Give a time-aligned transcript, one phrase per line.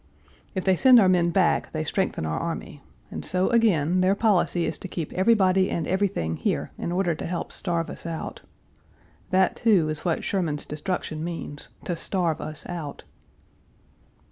[0.55, 4.65] If they send our men back they strengthen our army, and so again their policy
[4.65, 8.41] is to keep everybody and everything here in order to help starve us out.
[9.29, 13.03] That, too, is what Sherman's destruction means to starve us out.